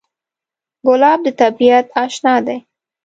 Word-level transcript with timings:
ګلاب 0.85 1.19
د 1.25 1.27
طبیعت 1.41 1.85
اشنا 2.03 2.35
دی. 2.45 2.57